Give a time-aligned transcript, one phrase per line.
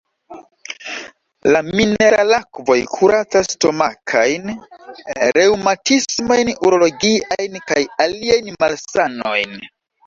[1.55, 4.57] La mineralakvoj kuracas stomakajn,
[5.39, 9.59] reŭmatismajn, urologiajn kaj aliajn malsanojn.